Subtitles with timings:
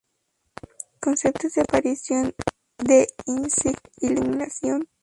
[0.99, 2.33] Conceptos de aparición
[2.79, 4.89] de insight-iluminación.